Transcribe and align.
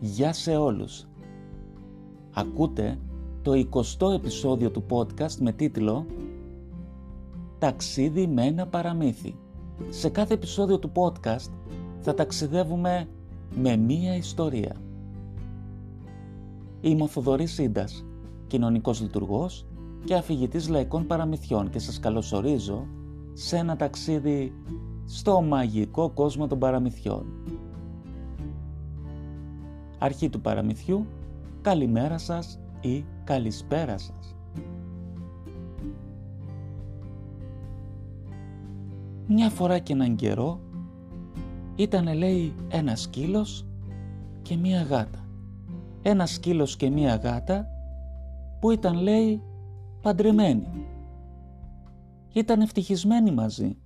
Γεια 0.00 0.32
σε 0.32 0.56
όλους. 0.56 1.06
Ακούτε 2.32 2.98
το 3.42 3.52
20ο 3.52 4.12
επεισόδιο 4.14 4.70
του 4.70 4.84
podcast 4.90 5.36
με 5.40 5.52
τίτλο 5.52 6.06
«Ταξίδι 7.58 8.26
με 8.26 8.44
ένα 8.44 8.66
παραμύθι». 8.66 9.36
Σε 9.88 10.08
κάθε 10.08 10.34
επεισόδιο 10.34 10.78
του 10.78 10.92
podcast 10.94 11.50
θα 12.00 12.14
ταξιδεύουμε 12.14 13.08
με 13.56 13.76
μία 13.76 14.16
ιστορία. 14.16 14.76
Είμαι 16.80 17.02
ο 17.02 17.06
Θοδωρής 17.06 17.52
Σύντας, 17.52 18.04
κοινωνικός 18.46 19.00
λειτουργός 19.00 19.66
και 20.04 20.14
αφηγητής 20.14 20.68
λαϊκών 20.68 21.06
παραμυθιών 21.06 21.70
και 21.70 21.78
σας 21.78 22.00
καλωσορίζω 22.00 22.86
σε 23.32 23.56
ένα 23.56 23.76
ταξίδι 23.76 24.52
στο 25.06 25.42
μαγικό 25.42 26.10
κόσμο 26.10 26.46
των 26.46 26.58
παραμυθιών. 26.58 27.26
Αρχή 30.04 30.28
του 30.28 30.40
παραμυθιού, 30.40 31.06
καλημέρα 31.60 32.18
σας 32.18 32.58
ή 32.80 33.04
καλησπέρα 33.24 33.98
σας. 33.98 34.36
Μια 39.26 39.50
φορά 39.50 39.78
και 39.78 39.92
έναν 39.92 40.16
καιρό 40.16 40.60
ήταν 41.74 42.14
λέει 42.14 42.54
ένας 42.68 43.00
σκύλος 43.00 43.66
και 44.42 44.56
μία 44.56 44.82
γάτα. 44.82 45.28
Ένας 46.02 46.30
σκύλος 46.30 46.76
και 46.76 46.90
μία 46.90 47.14
γάτα 47.14 47.66
που 48.60 48.70
ήταν 48.70 48.94
λέει 48.96 49.42
παντρεμένοι. 50.02 50.68
Ήταν 52.32 52.60
ευτυχισμένοι 52.60 53.30
μαζί. 53.30 53.76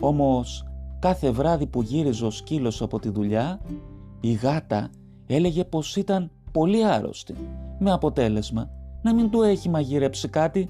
Όμως 0.00 0.66
κάθε 0.98 1.30
βράδυ 1.30 1.66
που 1.66 1.82
γύριζε 1.82 2.26
ο 2.26 2.30
σκύλος 2.30 2.82
από 2.82 2.98
τη 2.98 3.08
δουλειά 3.08 3.60
η 4.20 4.32
γάτα 4.32 4.90
έλεγε 5.34 5.64
πως 5.64 5.96
ήταν 5.96 6.30
πολύ 6.52 6.84
άρρωστη 6.84 7.34
με 7.78 7.92
αποτέλεσμα 7.92 8.70
να 9.02 9.14
μην 9.14 9.30
του 9.30 9.42
έχει 9.42 9.68
μαγειρέψει 9.68 10.28
κάτι. 10.28 10.66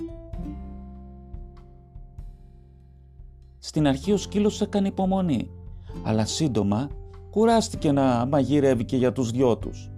Στην 3.59 3.87
αρχή 3.87 4.13
ο 4.13 4.17
σκύλος 4.17 4.61
έκανε 4.61 4.89
υπομονή 4.89 5.51
αλλά 6.03 6.25
σύντομα 6.25 6.89
κουράστηκε 7.31 7.93
να 7.93 8.27
μαγειρεύει 8.27 8.85
και 8.85 8.97
για 8.97 9.13
τους 9.13 9.31
δυο 9.31 9.57
τους. 9.57 9.91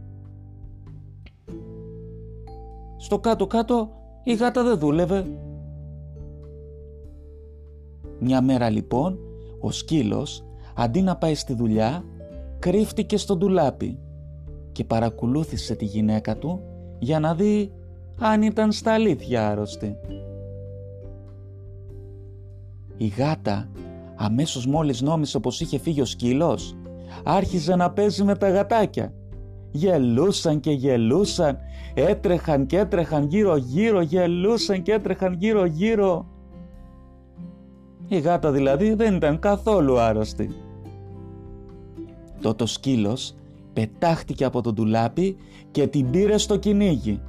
Στο 2.97 3.19
κάτω-κάτω 3.19 3.91
η 4.25 4.35
γάτα 4.35 4.63
δεν 4.63 4.79
δούλευε. 4.79 5.27
Μια 8.19 8.41
μέρα 8.41 8.71
λοιπόν 8.71 9.19
ο 9.61 9.71
σκύλος 9.71 10.45
αντί 10.75 11.03
να 11.03 11.17
πάει 11.17 11.35
στη 11.35 11.55
δουλειά 11.55 12.05
κρύφτηκε 12.59 13.17
στο 13.17 13.37
ντουλάπι 13.37 13.99
και 14.73 14.84
παρακολούθησε 14.84 15.75
τη 15.75 15.84
γυναίκα 15.84 16.37
του 16.37 16.61
για 16.98 17.20
να 17.20 17.34
δει 17.34 17.73
αν 18.19 18.42
ήταν 18.42 18.73
στα 18.73 18.92
αλήθεια 18.92 19.48
άρρωστη. 19.48 19.97
Η 22.97 23.06
γάτα 23.06 23.69
αμέσως 24.17 24.67
μόλις 24.67 25.01
νόμισε 25.01 25.39
πως 25.39 25.61
είχε 25.61 25.79
φύγει 25.79 26.01
ο 26.01 26.05
σκύλος 26.05 26.77
άρχιζε 27.25 27.77
να 27.77 27.91
παίζει 27.91 28.25
με 28.25 28.37
τα 28.37 28.51
γατάκια. 28.51 29.12
Γελούσαν 29.70 30.61
και 30.61 30.70
γελούσαν, 30.70 31.59
έτρεχαν 31.95 32.67
και 32.67 32.79
έτρεχαν 32.79 33.27
γύρω 33.27 33.57
γύρω, 33.57 34.01
γελούσαν 34.01 34.83
και 34.83 34.92
έτρεχαν 34.92 35.33
γύρω 35.33 35.64
γύρω. 35.64 36.27
Η 38.09 38.19
γάτα 38.19 38.51
δηλαδή 38.51 38.95
δεν 38.95 39.14
ήταν 39.14 39.39
καθόλου 39.39 39.98
άρρωστη. 39.98 40.55
Τότε 42.41 42.63
ο 42.63 42.67
σκύλος 42.67 43.35
πετάχτηκε 43.73 44.45
από 44.45 44.61
το 44.61 44.73
ντουλάπι 44.73 45.37
και 45.71 45.87
την 45.87 46.11
πήρε 46.11 46.39
στο 46.39 46.57
κυνήγι. 46.57 47.23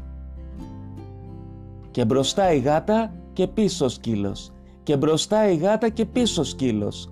Και 1.92 2.06
μπροστά 2.06 2.54
η 2.54 2.60
γάτα 2.60 3.14
και 3.34 3.48
πίσω 3.48 3.86
ο 3.86 3.90
σκύλος. 3.90 4.52
Και 4.84 4.98
μπροστά 4.98 5.50
η 5.50 5.56
γάτα 5.56 5.90
και 5.90 6.06
πίσω 6.06 6.42
ο 6.42 6.44
σκύλος. 6.44 7.12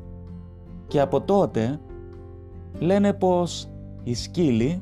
Και 0.88 1.00
από 1.00 1.22
τότε 1.22 1.80
λένε 2.80 3.14
πως 3.14 3.70
οι 4.04 4.14
σκύλοι 4.14 4.82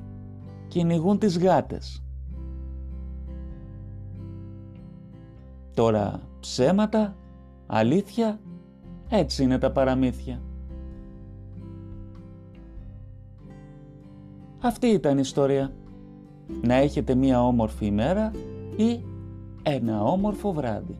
κυνηγούν 0.67 1.19
τις 1.19 1.37
γάτες. 1.37 2.03
Τώρα 5.73 6.21
ψέματα, 6.39 7.15
αλήθεια, 7.67 8.39
έτσι 9.09 9.43
είναι 9.43 9.57
τα 9.57 9.71
παραμύθια. 9.71 10.41
Αυτή 14.61 14.87
ήταν 14.87 15.17
η 15.17 15.21
ιστορία. 15.23 15.71
Να 16.61 16.73
έχετε 16.73 17.15
μία 17.15 17.43
όμορφη 17.45 17.85
ημέρα 17.85 18.31
ή 18.75 19.03
ένα 19.63 20.03
όμορφο 20.03 20.53
βράδυ. 20.53 20.99